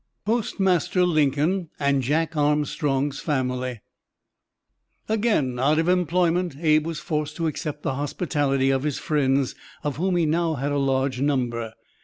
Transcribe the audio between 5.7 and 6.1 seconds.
of